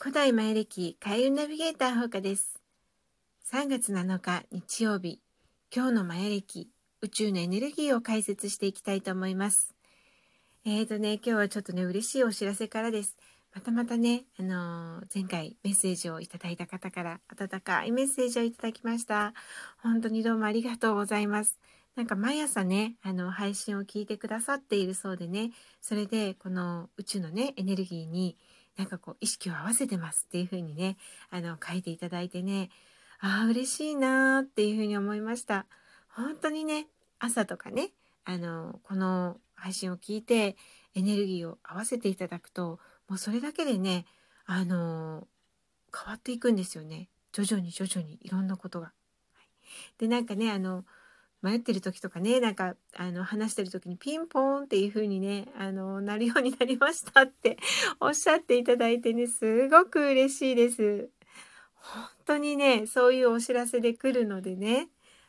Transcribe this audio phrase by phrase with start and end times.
[0.00, 2.60] 古代前歴開運ナビゲーターほかです。
[3.50, 5.20] 3月7日日曜日、
[5.74, 6.68] 今日の前歴
[7.02, 9.74] 宇宙のエネルギーを解説していきたいと思います。
[10.64, 13.16] えーとね、今日はちょっとね、嬉しいお知らせからです。
[13.52, 19.34] またまたね、あのー、前回メッセージをいただいた方から温かいメッセージをいただきました。
[19.82, 21.58] 本当にどうもありがとうございます。
[21.96, 28.36] なんか毎朝ね、あの、配信を聞いてくださっているそうでね、それでこの宇宙のね、エネルギーに
[28.78, 30.96] なんかこう意識を合わせてますっていう風にね、
[31.30, 32.70] あの、書いていただいてね、
[33.20, 35.66] ああ、嬉しいなーっていう風に思いました。
[36.08, 36.86] 本当にね、
[37.18, 37.90] 朝とかね、
[38.24, 40.56] あの、この配信を聞いて
[40.94, 42.78] エネルギーを合わせていただくと、
[43.08, 44.06] もうそれだけでね、
[44.46, 45.26] あの、
[45.92, 47.08] 変わっていくんですよね。
[47.32, 48.86] 徐々に徐々にいろんなことが。
[48.86, 48.92] は
[49.42, 49.48] い、
[49.98, 50.84] で、なんかね、あの、
[51.40, 57.58] 迷ってる時とかね、なんか、あの、話してる時にピンポーンっていう風にね、あの、なるようになりましたって
[58.00, 61.10] おっしゃっていただいてね、すごく嬉しいです。
[61.74, 64.88] 本当にね、そういうお知らせで来るのでね、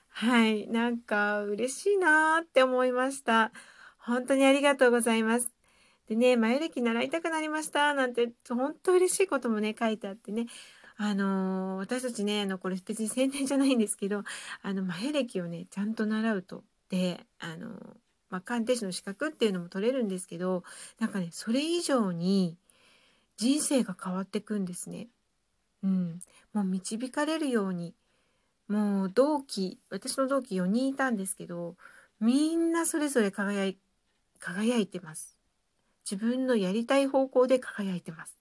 [0.09, 3.51] はい、なんか嬉しいなーって思いました。
[3.99, 5.53] 本当にありがとうございます。
[6.07, 10.47] でね、前歴習いたくなりましたなんて、本当嬉しいこともね、書いてあってね、
[11.01, 14.23] あの私たちねあのこれ別に宣伝じゃないんですけど
[14.61, 17.69] あの前歴をねちゃんと習うとであの
[18.29, 20.63] まあ、鑑定士の資格っていうのも取れるんですけど
[20.99, 22.57] なんかねそれ以上に
[23.37, 25.07] 人生が変わってくんですね。
[25.81, 26.19] うん、
[26.53, 27.95] もう導かれるように
[28.67, 31.75] もう同期私の同期4人いたんですけど
[32.19, 33.77] みんなそれぞれ輝い
[34.39, 35.37] 輝いてます。
[36.09, 38.38] 自分のやりたい方向で輝いてます。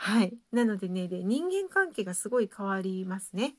[0.00, 0.38] はい。
[0.52, 3.56] なのでね、で、人間関係がすごい変わりますね。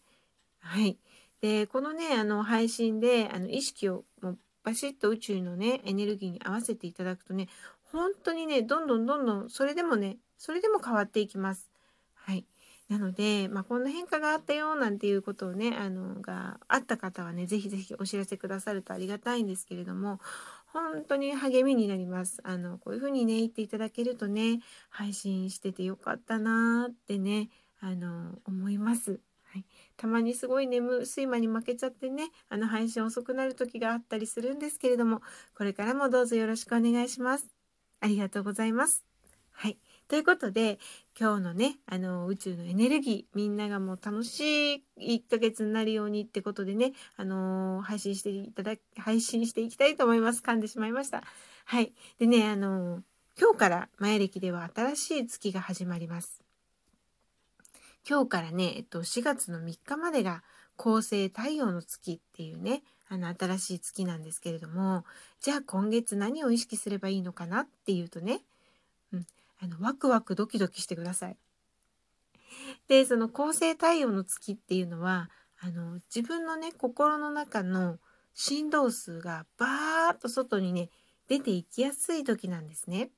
[0.59, 0.97] はい。
[1.41, 7.49] で、このね、あの、配信で、あの、意識をもうバシッと宇宙のね、エネルギーに合わせていただくとね、
[7.91, 11.69] 本当にね、どんどんどんどん、それでもね、それでも変わっていきます。
[12.13, 12.45] はい。
[12.87, 20.19] なので、まあ、こんな変化があったよなんていうことをね、あの、があった方はね、ぜひぜひお知らせくださるとありがたいんですけれども、
[20.73, 22.39] 本当に励みになります。
[22.43, 24.59] あの、こういうふうにね、言っていただけるとね、
[24.89, 27.49] 配信しててよかったなーってね、
[27.79, 29.19] あの、思います。
[29.51, 29.65] はい、
[29.97, 35.21] たまにすごい眠睡魔に負けちゃってねあの配信遅くなる時があったりするんですけれども
[35.57, 37.47] これからもどうぞよろしくお願いします。
[37.99, 39.03] ありがとうございます。
[39.51, 39.79] はい
[40.09, 40.79] ということで、
[41.17, 50.41] 今日のね、あの、宇宙のエネルギー、みんながもう楽しい1ヶ月になるようにってことでね、あのー、配信していただき、配信していきたいと思います。
[50.41, 51.21] 噛んでしまいました。
[51.65, 51.93] はい。
[52.17, 53.01] でね、あのー、
[53.39, 56.41] 今日から前歴では新しい月が始まります。
[58.09, 60.41] 今日からね、えっと、4月の3日までが
[60.75, 65.05] 恒星太陽の月っていうね、あの、新しい月なんですけれども、
[65.39, 68.41] じゃあ今月何を意識すればいいのかなっていうとね、
[69.61, 71.37] あのワクワクドキドキしてください。
[72.87, 77.97] でその恒星太陽の月っていうのはあの自分のね心の中の
[78.33, 80.89] 振動数がバーッと外にね
[81.27, 83.09] 出ていきやすい時なんですね。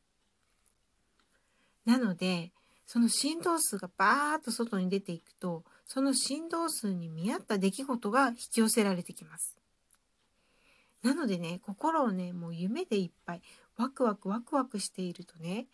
[1.85, 2.51] なので
[2.85, 9.55] その振動数がバーッと外に出ていくとその振動数に見合った出来事が引き寄せられてきます。
[11.03, 13.41] なのでね心をねもう夢でいっぱい
[13.77, 15.67] ワクワクワクワクしているとね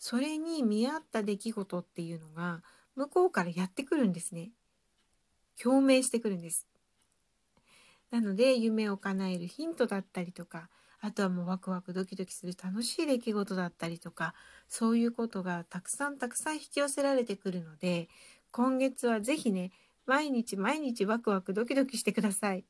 [0.00, 2.62] それに見合った出来事っていうのが
[2.96, 4.50] 向こうからやってくるんですね。
[5.62, 6.66] 共鳴してくるんです。
[8.10, 14.34] なので夢を叶えるヒントだったりとかあとはもうワクワクドキドキする楽しい出来事だったりとか
[14.68, 18.08] そういうことがたくさんたくさん引き寄せられてくるので
[18.50, 19.70] 今月は是非ね
[20.06, 22.64] 毎日毎日ワクワクドキドキしてください。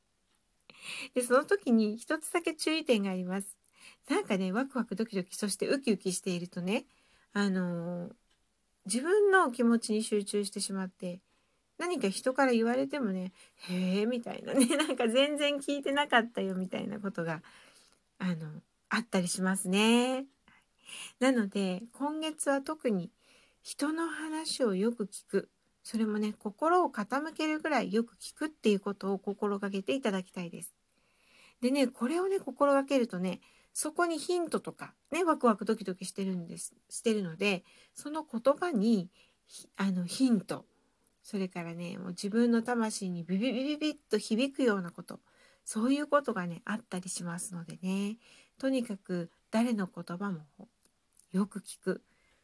[1.15, 3.57] でその時に一つだけ注意点があります。
[4.09, 6.85] なんかねワクワクドキドキそしてウキウキしているとね
[7.33, 8.09] あの
[8.85, 11.19] 自分の気持ちに集中してしまって
[11.77, 13.31] 何か人から言われてもね
[13.69, 17.41] 「へえ」みたいなね なんか全然聞いてなかったよみたいなことが
[18.19, 20.25] あのあったりしますね。
[21.19, 23.09] なので今月は特に
[23.63, 25.49] 人の話をよく聞く
[25.83, 30.73] それもね心を傾けるぐらいよく聞くっていうことを心がけていただきたいです。
[31.61, 33.39] でねこれをね心がけるとね
[33.73, 37.63] そこにヒントとかねワクワクドキドキしてるんですしてるので
[37.93, 39.09] その言葉に
[39.77, 40.65] あのヒント
[41.23, 45.19] それからねもう自分の魂にビビビビビッと響くようなこと
[45.65, 48.17] そういうことがねあったりしますのでね。
[48.57, 50.41] とにかく誰の言葉も
[51.31, 52.03] よく聞く。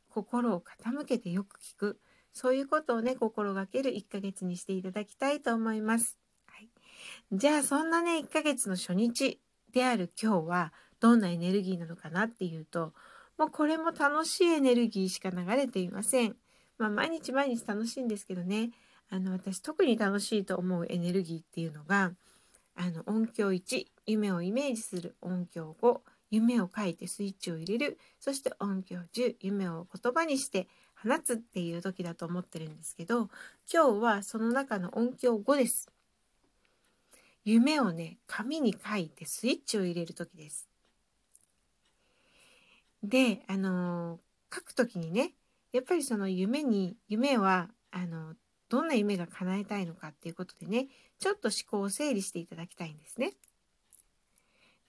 [0.09, 1.99] 心を傾けてよく聞く。
[2.33, 6.17] そういうことをね心がける1ヶ月にしていただきたいと思います。
[6.47, 6.69] はい、
[7.31, 9.41] じゃあそんなね1ヶ月の初日
[9.71, 12.93] である今日はどんなエネルギーなのかなっていうと
[13.37, 16.35] もうこれも楽しいエネルギーしか流れていません。
[16.77, 18.71] まあ、毎日毎日楽しいんですけどね
[19.09, 22.11] あの私特に楽しいと思うエネルギーっていうのが
[22.75, 25.99] あの音響1夢をイメージする音響5
[26.29, 30.67] 夢を書いてスイッチを入れるそして音響10夢を言葉にして
[31.01, 33.29] 放つっていう時だと思ってるんですけど
[33.71, 35.89] 今日はその中の音響5です。
[37.43, 40.67] 夢をね紙に書いてスイッチを入れる時です。
[43.03, 44.19] であの
[44.53, 45.33] 書く時にね
[45.71, 48.33] やっぱりその夢に夢はあの
[48.69, 50.87] どんな夢が叶えたいのかっていうことでね
[51.19, 53.33] ちょっと思考を整理していただきたいんですね。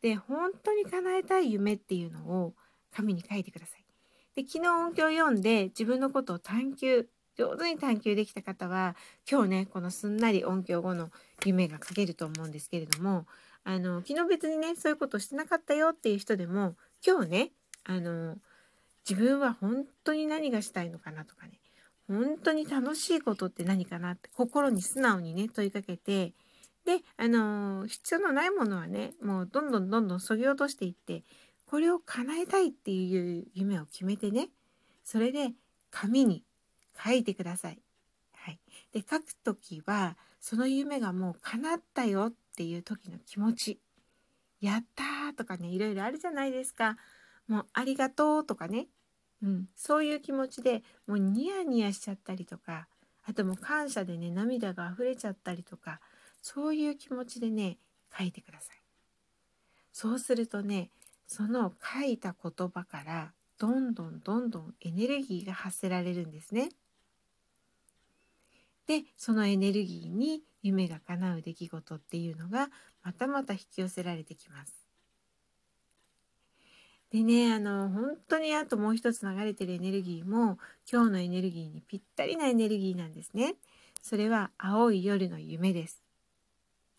[0.01, 2.55] で本当に叶えたい夢っていうのを
[2.93, 3.85] 紙に書いてください。
[4.35, 8.97] で昨日音響を読んで自分のことを探求上手に探求できた方は
[9.31, 11.11] 今日ねこのすんなり音響後の
[11.45, 13.27] 夢が書けると思うんですけれども
[13.65, 16.75] あの昨日別にねそういうことしてなかったよっていう人でも
[17.07, 17.53] 今日ね
[17.89, 18.37] あの
[19.09, 21.53] 自分は本当に何がしたいのかなとかね
[22.07, 26.35] 本当に楽しいことって何かなって心に素直にね問いかけて
[26.85, 31.25] であの必要のないものはねもうどんどんどんどんそぎ落としていって
[31.67, 34.51] これを叶えたいっていう夢を決めてね
[35.03, 35.53] それで
[35.91, 36.45] 紙に
[37.03, 37.79] 書いてください。
[38.35, 38.61] はい、
[38.93, 43.81] で書く時はその夢がもう叶ったよっていう時の気持ち
[44.61, 46.99] 「やった!」とかねいろいろあるじゃないですか。
[47.49, 48.89] もうありがとうとかね
[49.43, 52.89] うん、そういう気持ちでもうニヤニヤしちゃったりとか
[53.25, 56.01] あともう感謝でね涙が溢れちゃったりとか
[56.43, 57.79] そういう気持ちでね
[58.17, 58.77] 書いてください。
[59.93, 60.91] そうするとね
[61.27, 66.71] その書いた言葉からどんどんどんどんエネルギーが発せられるんですね。
[68.87, 72.71] でそのエネルギーに夢が叶う出来事っていうのが
[73.03, 74.88] またまた引き寄せられてきます。
[77.11, 80.59] でね、あの、本当にあともう一つ流れてるエネルギーも、
[80.91, 83.55] 今日のエネルギーにぴったりなエネルギーなんですね。
[84.03, 86.03] それは、青い夜の夢です。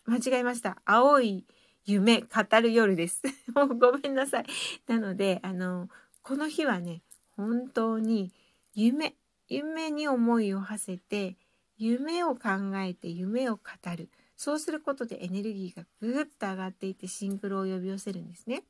[0.05, 0.81] 間違えました。
[0.85, 1.45] 青い
[1.85, 3.21] 夢、語る夜です。
[3.53, 4.45] もうごめんなさい。
[4.87, 5.89] なので、あの、
[6.23, 7.03] この日はね、
[7.35, 8.31] 本当に
[8.73, 9.15] 夢、
[9.47, 11.37] 夢に思いを馳せて、
[11.77, 13.61] 夢を考えて夢を語
[13.95, 14.09] る。
[14.35, 18.63] そうすることでエネルギーがぐっと上がっていってシンクロを呼び寄せるんですね。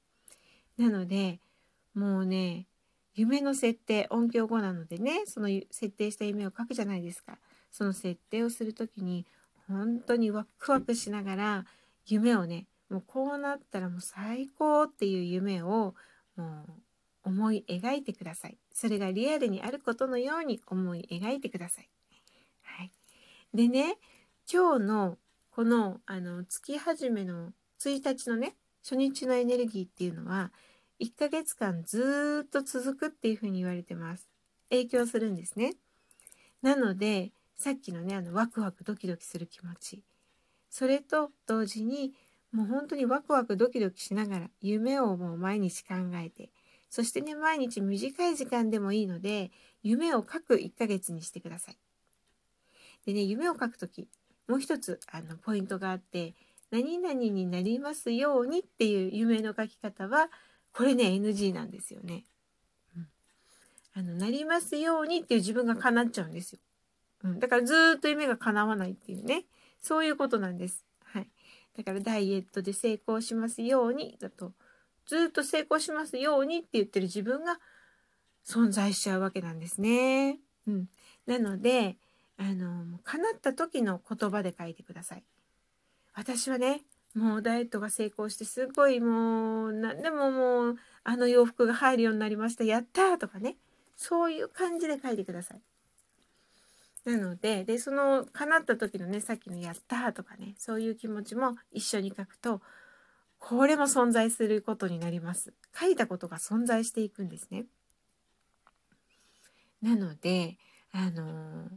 [0.80, 1.40] なので
[1.94, 2.66] もうね
[3.14, 7.38] 夢の設定音響後なのでねその設定した夢を書くじゃないですか。
[7.72, 9.28] その設定をする時に
[9.68, 11.66] 本当にワクワクしながら
[12.08, 15.94] 夢をねもうこうなったらもう最高っていう夢を
[16.36, 16.72] もう
[17.26, 18.58] 思い描いてください。
[18.74, 21.90] それがリアルにあることのように思い描いてください、
[22.64, 22.92] はい、
[23.54, 23.98] でね
[24.50, 25.18] 今日の
[25.52, 27.50] このあの月始めの
[27.84, 30.54] 1日のね初日のエネルギーっていうのは
[31.00, 34.28] 1ヶ月間ずっと続くっていうふうに言われてます。
[34.70, 35.74] 影響するんですね。
[36.62, 40.04] なのでさっきのねあのワクワクドキドキする気持ち
[40.70, 42.14] それと同時に
[42.52, 46.50] もう本当にワクワクドキドキしながら夢をもう毎日考えて
[46.90, 49.52] そしてね毎日短い時間でもいいので
[49.84, 51.78] 夢を書く1ヶ月にしてください。
[53.06, 54.08] でね夢を書く時
[54.48, 56.34] もう一つあのポイントがあって
[56.72, 60.30] 何々になりますようにっていう夢の書き方は
[60.74, 62.26] これね NG なんですよね。
[62.96, 63.08] うん、
[63.94, 66.60] あのなりますようにっていう自分が叶っちゃうんですよ。
[67.24, 69.46] うん、だからずっと夢が叶わないっていうね
[69.82, 70.86] そういうことなんです。
[71.04, 71.30] はい、
[71.78, 74.54] だからダイエットで成功しますようにだと
[75.06, 77.60] ずっと成功しますようにって言ってる自分が
[78.46, 80.40] 存在しちゃうわけなんですね。
[80.68, 80.90] うん、
[81.26, 81.98] なので
[82.38, 85.24] あの叶った時の言葉で書いてください。
[86.14, 86.82] 私はね
[87.16, 93.58] もうダイエットが成功してすごいもう何でももうあの洋服が入るようになりましたやったとかね
[93.96, 95.62] そういう感じで書いてください。
[97.06, 102.62] なのででその叶った時のねさっきの「やった」とかねそういう気持ちも一緒に書くと
[103.40, 105.54] これも存在することになります。
[105.78, 107.66] 書いたことが存在していくんですね。
[109.82, 110.58] なので
[110.92, 111.70] あのー、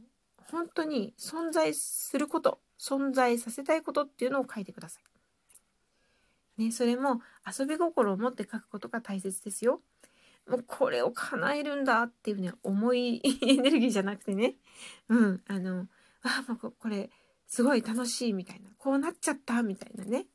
[0.51, 5.12] 本当に存在すること存在させたいことっていうのを書いてください。
[6.59, 9.81] ね、それも遊び心を持って書くことが大切ですよ。
[10.49, 14.57] もうこれを叶えるんだっていうね重い エネルギーじゃなくてね
[15.09, 15.89] うんあの
[16.23, 17.11] あもうこれ
[17.47, 20.27] すごい楽しいみたいなこうなっちゃったみたいなね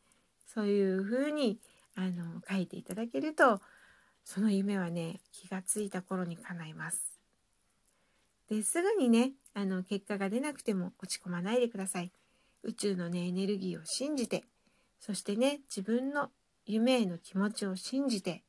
[0.46, 1.60] そういう風に
[1.96, 3.60] あの書いていただけると
[4.24, 7.18] その夢はね気がついた頃に叶います。
[8.50, 12.12] ですぐにねあの結果が出なくても落ち込まないでください。
[12.64, 14.46] 宇宙のねエネルギーを信じて
[15.00, 16.30] そしてね自分の
[16.66, 18.44] 夢への気持ちを信じて、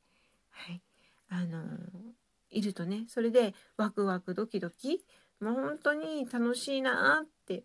[0.51, 0.81] はい、
[1.29, 1.63] あの
[2.49, 5.03] いるとねそれでワクワクドキドキ
[5.39, 7.63] もう本当に楽しいなって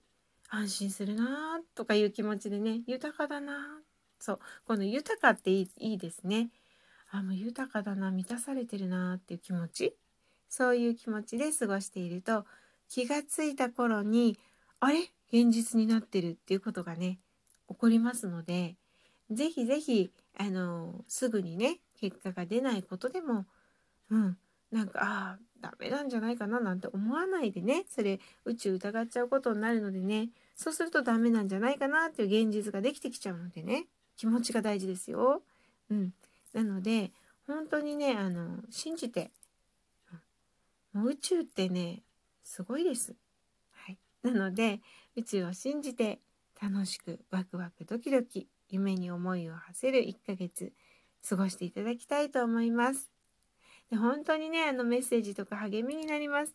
[0.48, 3.80] 安心するなとかいう気持ちでね豊かだな
[4.20, 6.50] そうこの豊かっていいいいですね。
[7.10, 9.96] あもう豊かだな満たされてるなっていう気持ち
[10.48, 12.44] そういう気持ちで過ごしていると
[12.88, 14.38] 気がついた頃に
[14.80, 15.10] あれ？
[15.32, 17.18] 現実になってるっていうことがね
[17.68, 18.76] 起こりますので
[19.30, 23.46] 是非是非あのすぐにね結果が出ないことでも
[24.10, 24.36] うん
[24.70, 35.42] なんかああダメなんじゃないかななんて思わないでねそれ宇宙疑っちゃうことになるのでねそうするとダメなんじゃないかなっていう現実ができてきちゃうのでね気持ちが大事ですよ。
[35.90, 36.12] うん、
[36.52, 37.10] なので
[37.46, 39.30] 本当にねあの信じて、
[40.92, 42.02] もう宇宙ってね
[42.42, 43.14] すごいです。
[43.72, 44.80] はい、なので
[45.16, 46.20] 宇宙を信じて
[46.60, 50.72] 楽しくワクワクドキドキ夢に思いを馳せる1ヶ月
[51.28, 53.10] 過ごしていただきたいと思います。
[53.90, 56.52] で本当にねあのメッセージとか励みになります。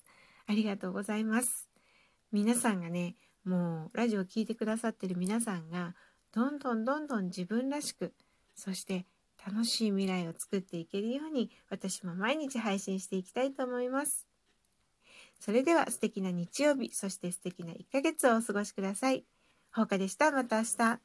[0.47, 1.69] ありがとうございます。
[2.31, 5.95] 皆さんがねもうラジオを聴いてくださってる皆さんが
[6.31, 8.13] どんどんどんどん自分らしく
[8.55, 9.05] そして
[9.45, 14.27] 楽しい未来を作っていけるように私も毎日配信していきたいと思います。
[15.39, 19.23] それでは素敵な日曜日そして素敵な1ヶ月をお過ごしください。
[19.73, 20.31] ほうかでした。
[20.31, 21.01] また明日。